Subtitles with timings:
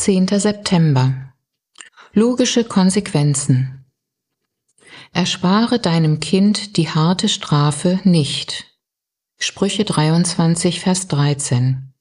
[0.00, 0.28] 10.
[0.28, 1.34] September.
[2.14, 3.84] Logische Konsequenzen.
[5.12, 8.64] Erspare deinem Kind die harte Strafe nicht.
[9.36, 11.92] Sprüche 23, Vers 13.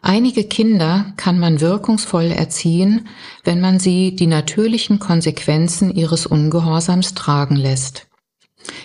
[0.00, 3.08] Einige Kinder kann man wirkungsvoll erziehen,
[3.42, 8.06] wenn man sie die natürlichen Konsequenzen ihres Ungehorsams tragen lässt.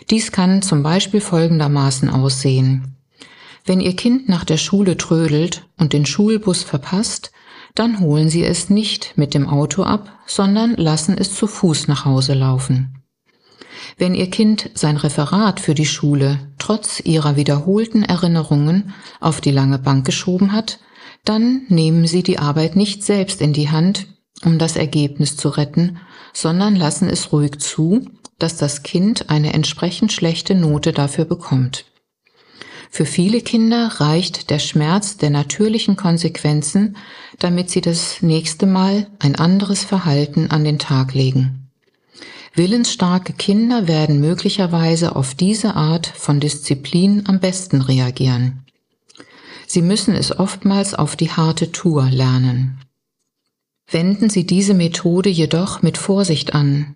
[0.10, 2.98] Dies kann zum Beispiel folgendermaßen aussehen.
[3.64, 7.32] Wenn Ihr Kind nach der Schule trödelt und den Schulbus verpasst,
[7.76, 12.06] dann holen Sie es nicht mit dem Auto ab, sondern lassen es zu Fuß nach
[12.06, 13.04] Hause laufen.
[13.98, 19.78] Wenn Ihr Kind sein Referat für die Schule trotz Ihrer wiederholten Erinnerungen auf die lange
[19.78, 20.80] Bank geschoben hat,
[21.24, 24.08] dann nehmen Sie die Arbeit nicht selbst in die Hand,
[24.44, 25.98] um das Ergebnis zu retten,
[26.34, 28.06] sondern lassen es ruhig zu,
[28.38, 31.86] dass das Kind eine entsprechend schlechte Note dafür bekommt.
[32.96, 36.96] Für viele Kinder reicht der Schmerz der natürlichen Konsequenzen,
[37.40, 41.68] damit sie das nächste Mal ein anderes Verhalten an den Tag legen.
[42.54, 48.64] Willensstarke Kinder werden möglicherweise auf diese Art von Disziplin am besten reagieren.
[49.68, 52.80] Sie müssen es oftmals auf die harte Tour lernen.
[53.92, 56.96] Wenden Sie diese Methode jedoch mit Vorsicht an.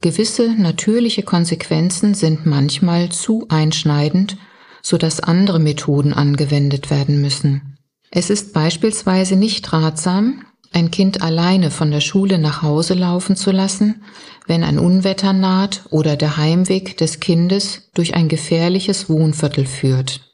[0.00, 4.36] Gewisse natürliche Konsequenzen sind manchmal zu einschneidend
[4.82, 7.78] so dass andere Methoden angewendet werden müssen.
[8.10, 13.50] Es ist beispielsweise nicht ratsam, ein Kind alleine von der Schule nach Hause laufen zu
[13.50, 14.02] lassen,
[14.46, 20.32] wenn ein Unwetter naht oder der Heimweg des Kindes durch ein gefährliches Wohnviertel führt.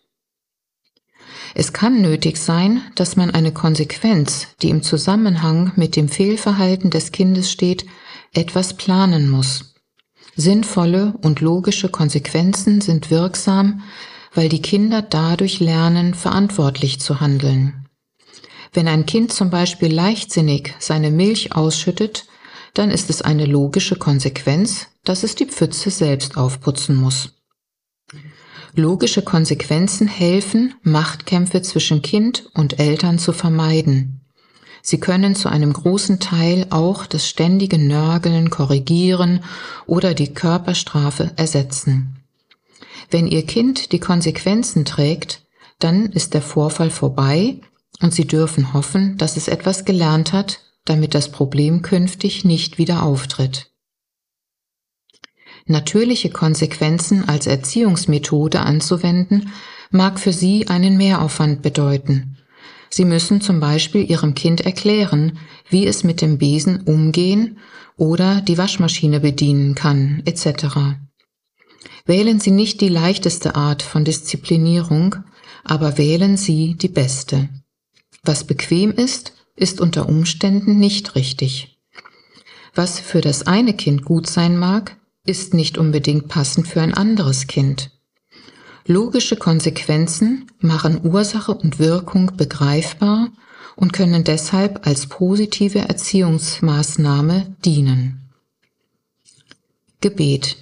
[1.55, 7.11] Es kann nötig sein, dass man eine Konsequenz, die im Zusammenhang mit dem Fehlverhalten des
[7.11, 7.85] Kindes steht,
[8.33, 9.75] etwas planen muss.
[10.37, 13.83] Sinnvolle und logische Konsequenzen sind wirksam,
[14.39, 17.89] weil die Kinder dadurch lernen, verantwortlich zu handeln.
[18.73, 22.25] Wenn ein Kind zum Beispiel leichtsinnig seine Milch ausschüttet,
[22.73, 27.33] dann ist es eine logische Konsequenz, dass es die Pfütze selbst aufputzen muss.
[28.77, 34.21] Logische Konsequenzen helfen, Machtkämpfe zwischen Kind und Eltern zu vermeiden.
[34.83, 39.43] Sie können zu einem großen Teil auch das ständige Nörgeln, Korrigieren
[39.87, 42.18] oder die Körperstrafe ersetzen.
[43.11, 45.43] Wenn Ihr Kind die Konsequenzen trägt,
[45.79, 47.61] dann ist der Vorfall vorbei
[48.01, 53.03] und Sie dürfen hoffen, dass es etwas gelernt hat, damit das Problem künftig nicht wieder
[53.03, 53.71] auftritt.
[55.67, 59.53] Natürliche Konsequenzen als Erziehungsmethode anzuwenden,
[59.91, 62.39] mag für Sie einen Mehraufwand bedeuten.
[62.91, 65.39] Sie müssen zum Beispiel Ihrem Kind erklären,
[65.69, 67.59] wie es mit dem Besen umgehen
[67.97, 70.97] oder die Waschmaschine bedienen kann, etc.
[72.07, 75.17] Wählen Sie nicht die leichteste Art von Disziplinierung,
[75.65, 77.49] aber wählen Sie die beste.
[78.23, 81.79] Was bequem ist, ist unter Umständen nicht richtig.
[82.75, 87.47] Was für das eine Kind gut sein mag, ist nicht unbedingt passend für ein anderes
[87.47, 87.91] Kind.
[88.87, 93.29] Logische Konsequenzen machen Ursache und Wirkung begreifbar
[93.77, 98.31] und können deshalb als positive Erziehungsmaßnahme dienen.
[100.01, 100.57] Gebet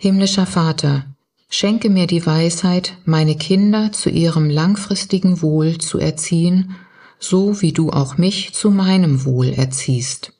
[0.00, 1.06] Himmlischer Vater,
[1.50, 6.76] schenke mir die Weisheit, meine Kinder zu ihrem langfristigen Wohl zu erziehen,
[7.18, 10.37] so wie du auch mich zu meinem Wohl erziehst.